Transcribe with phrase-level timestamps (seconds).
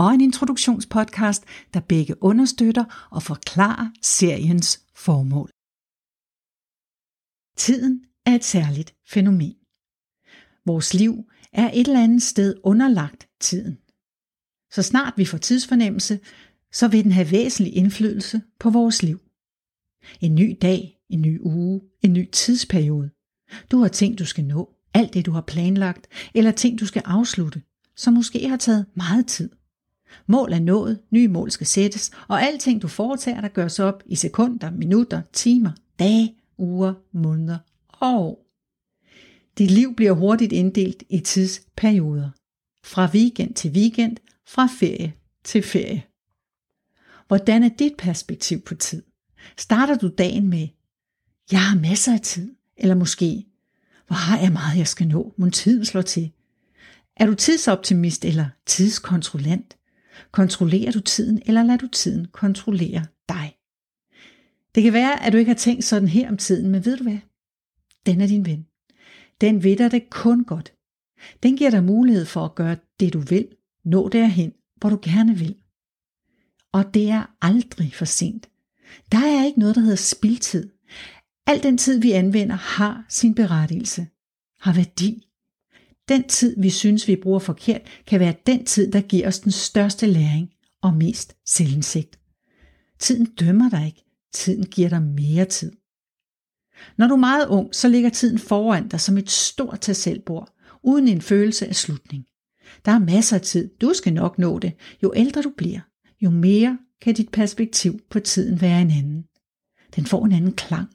[0.00, 5.50] og en introduktionspodcast, der begge understøtter og forklarer seriens formål.
[7.56, 9.56] Tiden er et særligt fænomen.
[10.66, 11.14] Vores liv
[11.52, 13.78] er et eller andet sted underlagt tiden.
[14.70, 16.20] Så snart vi får tidsfornemmelse,
[16.72, 19.20] så vil den have væsentlig indflydelse på vores liv.
[20.20, 23.10] En ny dag, en ny uge, en ny tidsperiode.
[23.70, 27.02] Du har ting, du skal nå, alt det du har planlagt, eller ting, du skal
[27.04, 27.62] afslutte,
[27.96, 29.50] som måske har taget meget tid.
[30.26, 34.16] Mål er nået, nye mål skal sættes, og alting du foretager dig gøres op i
[34.16, 37.58] sekunder, minutter, timer, dage, uger, måneder
[37.88, 38.46] og år.
[39.58, 42.30] Dit liv bliver hurtigt inddelt i tidsperioder.
[42.84, 46.04] Fra weekend til weekend, fra ferie til ferie.
[47.28, 49.02] Hvordan er dit perspektiv på tid?
[49.58, 50.68] Starter du dagen med,
[51.52, 53.46] jeg har masser af tid, eller måske,
[54.06, 56.32] hvor har jeg meget, jeg skal nå, må tiden slår til.
[57.16, 59.76] Er du tidsoptimist eller tidskontrollant?
[60.32, 63.56] Kontrollerer du tiden, eller lader du tiden kontrollere dig?
[64.74, 67.02] Det kan være, at du ikke har tænkt sådan her om tiden, men ved du
[67.02, 67.18] hvad?
[68.06, 68.66] Den er din ven.
[69.40, 70.72] Den ved dig det kun godt.
[71.42, 73.48] Den giver dig mulighed for at gøre det, du vil,
[73.84, 75.56] nå derhen, hvor du gerne vil.
[76.72, 78.50] Og det er aldrig for sent.
[79.12, 80.70] Der er ikke noget, der hedder spildtid.
[81.46, 84.06] Al den tid, vi anvender, har sin berettigelse,
[84.60, 85.29] har værdi.
[86.10, 89.52] Den tid, vi synes, vi bruger forkert, kan være den tid, der giver os den
[89.52, 90.50] største læring
[90.82, 92.18] og mest selvindsigt.
[92.98, 94.04] Tiden dømmer dig ikke.
[94.32, 95.72] Tiden giver dig mere tid.
[96.98, 101.08] Når du er meget ung, så ligger tiden foran dig som et stort tasselbord, uden
[101.08, 102.24] en følelse af slutning.
[102.84, 103.70] Der er masser af tid.
[103.80, 104.72] Du skal nok nå det.
[105.02, 105.80] Jo ældre du bliver,
[106.20, 109.24] jo mere kan dit perspektiv på tiden være en anden.
[109.96, 110.88] Den får en anden klang,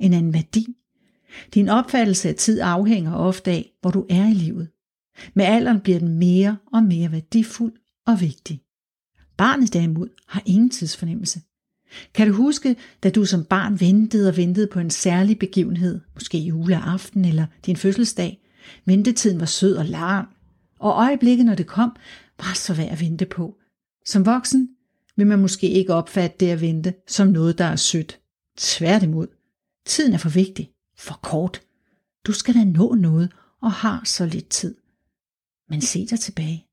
[0.00, 0.66] en anden værdi,
[1.54, 4.68] din opfattelse af tid afhænger ofte af, hvor du er i livet.
[5.34, 7.72] Med alderen bliver den mere og mere værdifuld
[8.06, 8.62] og vigtig.
[9.36, 11.40] Barnet derimod har ingen tidsfornemmelse.
[12.14, 16.38] Kan du huske, da du som barn ventede og ventede på en særlig begivenhed, måske
[16.38, 18.38] juleaften eller din fødselsdag?
[18.84, 20.28] Ventetiden var sød og lang,
[20.78, 21.96] og øjeblikket, når det kom,
[22.38, 23.58] var så værd at vente på.
[24.06, 24.68] Som voksen
[25.16, 28.20] vil man måske ikke opfatte det at vente som noget, der er sødt.
[28.58, 29.26] Tværtimod.
[29.86, 30.71] Tiden er for vigtig
[31.02, 31.62] for kort.
[32.26, 34.74] Du skal da nå noget og har så lidt tid.
[35.68, 36.66] Men se dig tilbage.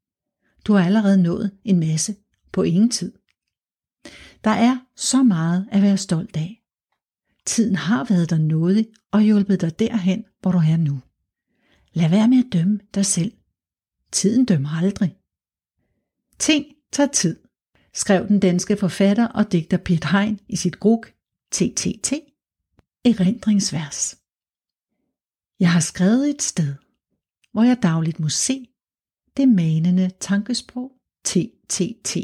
[0.66, 2.16] Du har allerede nået en masse
[2.52, 3.14] på ingen tid.
[4.44, 6.62] Der er så meget at være stolt af.
[7.46, 11.02] Tiden har været der nådig og hjulpet dig derhen, hvor du er nu.
[11.94, 13.32] Lad være med at dømme dig selv.
[14.12, 15.18] Tiden dømmer aldrig.
[16.40, 17.40] Ting tager tid,
[17.94, 21.12] skrev den danske forfatter og digter Piet Hein i sit gruk
[21.52, 22.14] TTT.
[23.06, 24.18] Erindringsvers.
[25.60, 26.76] Jeg har skrevet et sted,
[27.52, 28.68] hvor jeg dagligt må se
[29.38, 30.92] det manende tankesprog
[31.24, 32.18] TTT.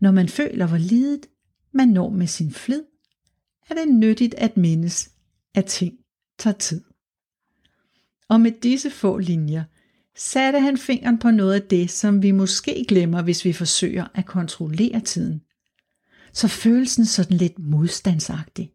[0.00, 1.26] Når man føler, hvor lidet
[1.72, 2.82] man når med sin flid,
[3.70, 5.10] er det nyttigt at mindes,
[5.54, 5.98] at ting
[6.38, 6.84] tager tid.
[8.28, 9.64] Og med disse få linjer
[10.16, 14.26] satte han fingeren på noget af det, som vi måske glemmer, hvis vi forsøger at
[14.26, 15.42] kontrollere tiden.
[16.32, 18.72] Så følelsen sådan lidt modstandsagtig.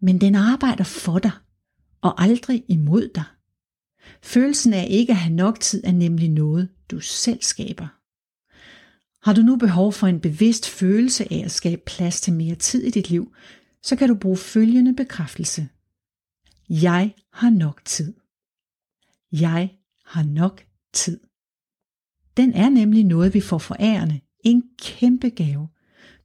[0.00, 1.32] Men den arbejder for dig
[2.00, 3.24] og aldrig imod dig.
[4.22, 7.88] Følelsen af ikke at have nok tid er nemlig noget, du selv skaber.
[9.26, 12.82] Har du nu behov for en bevidst følelse af at skabe plads til mere tid
[12.82, 13.34] i dit liv,
[13.82, 15.68] så kan du bruge følgende bekræftelse.
[16.68, 18.14] Jeg har nok tid.
[19.32, 21.20] Jeg har nok tid.
[22.36, 24.20] Den er nemlig noget, vi får forærende.
[24.44, 25.68] En kæmpe gave.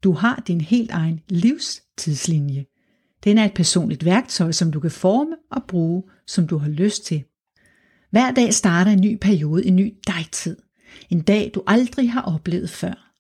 [0.04, 2.66] Du har din helt egen livstidslinje.
[3.24, 7.06] Den er et personligt værktøj, som du kan forme og bruge, som du har lyst
[7.06, 7.24] til.
[8.12, 10.58] Hver dag starter en ny periode, en ny dig-tid.
[11.10, 13.14] En dag, du aldrig har oplevet før.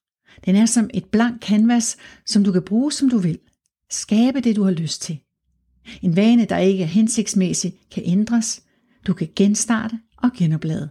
[0.45, 3.39] Den er som et blank canvas, som du kan bruge, som du vil.
[3.89, 5.19] Skabe det, du har lyst til.
[6.01, 8.63] En vane, der ikke er hensigtsmæssig, kan ændres.
[9.07, 10.89] Du kan genstarte og genoplade.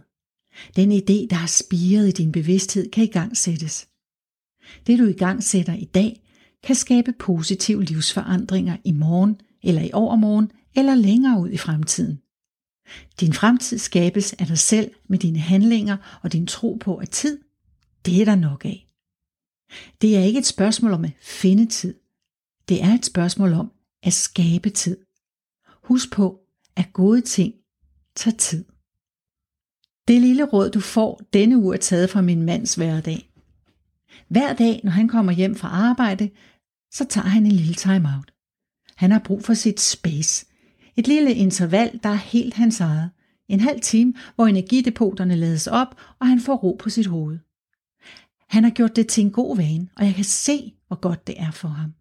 [0.75, 3.87] Den idé, der har spiret i din bevidsthed, kan i gang sættes.
[4.87, 6.21] Det du i gang sætter i dag,
[6.63, 12.21] kan skabe positive livsforandringer i morgen eller i overmorgen eller længere ud i fremtiden.
[13.19, 17.39] Din fremtid skabes af dig selv med dine handlinger og din tro på, at tid,
[18.05, 18.87] det er der nok af.
[20.01, 21.95] Det er ikke et spørgsmål om at finde tid.
[22.69, 23.71] Det er et spørgsmål om
[24.03, 24.97] at skabe tid.
[25.83, 26.39] Husk på,
[26.75, 27.53] at gode ting
[28.15, 28.65] tager tid.
[30.07, 33.31] Det lille råd, du får denne uge er taget fra min mands hverdag.
[34.27, 36.29] Hver dag, når han kommer hjem fra arbejde,
[36.91, 38.33] så tager han en lille time-out.
[38.95, 40.45] Han har brug for sit space.
[40.95, 43.11] Et lille interval, der er helt hans eget.
[43.47, 47.39] En halv time, hvor energidepoterne lades op, og han får ro på sit hoved.
[48.47, 51.41] Han har gjort det til en god vane, og jeg kan se, hvor godt det
[51.41, 51.93] er for ham.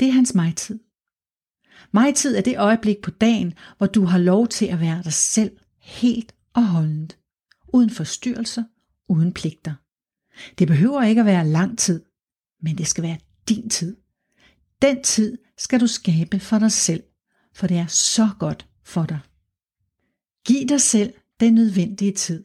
[0.00, 0.80] Det er hans mig-tid.
[1.92, 5.56] Mig-tid er det øjeblik på dagen, hvor du har lov til at være dig selv
[5.80, 7.18] helt og holdent.
[7.68, 8.64] Uden forstyrrelser,
[9.08, 9.74] uden pligter.
[10.58, 12.04] Det behøver ikke at være lang tid,
[12.62, 13.18] men det skal være
[13.48, 13.96] din tid.
[14.82, 17.02] Den tid skal du skabe for dig selv,
[17.54, 19.18] for det er så godt for dig.
[20.46, 22.44] Giv dig selv den nødvendige tid.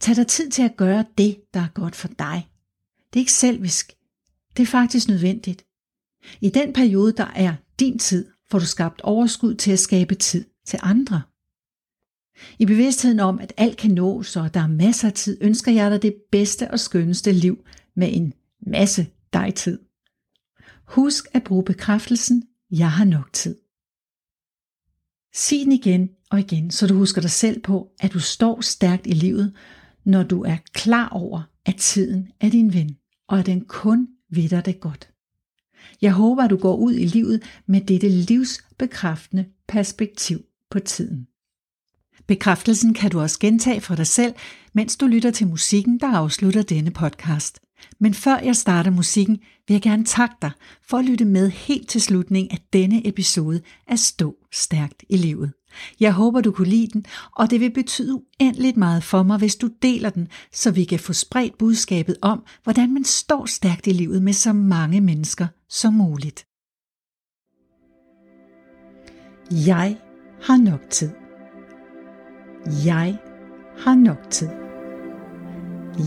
[0.00, 2.48] Tag dig tid til at gøre det, der er godt for dig.
[3.12, 3.92] Det er ikke selvisk.
[4.56, 5.64] Det er faktisk nødvendigt.
[6.40, 10.44] I den periode, der er din tid, får du skabt overskud til at skabe tid
[10.66, 11.22] til andre.
[12.58, 15.90] I bevidstheden om, at alt kan nås, og der er masser af tid, ønsker jeg
[15.90, 17.64] dig det bedste og skønneste liv
[17.96, 19.78] med en masse dig-tid.
[20.92, 23.56] Husk at bruge bekræftelsen, jeg har nok tid.
[25.34, 29.06] Sig den igen og igen, så du husker dig selv på, at du står stærkt
[29.06, 29.54] i livet,
[30.04, 32.96] når du er klar over, at tiden er din ven,
[33.28, 35.08] og at den kun ved dig det godt.
[36.02, 40.40] Jeg håber, at du går ud i livet med dette livsbekræftende perspektiv
[40.70, 41.26] på tiden.
[42.26, 44.34] Bekræftelsen kan du også gentage for dig selv,
[44.72, 47.60] mens du lytter til musikken, der afslutter denne podcast.
[48.00, 49.38] Men før jeg starter musikken,
[49.68, 50.50] vil jeg gerne takke dig
[50.88, 55.52] for at lytte med helt til slutningen af denne episode af Stå Stærkt i Livet.
[56.00, 57.04] Jeg håber, du kunne lide den,
[57.36, 60.98] og det vil betyde uendeligt meget for mig, hvis du deler den, så vi kan
[60.98, 65.94] få spredt budskabet om, hvordan man står stærkt i livet med så mange mennesker som
[65.94, 66.46] muligt.
[69.50, 69.96] Jeg
[70.42, 71.10] har nok tid.
[72.84, 73.18] Jeg
[73.78, 74.48] har nok tid.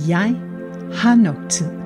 [0.08, 0.55] Jeg
[0.94, 1.85] har nok tid.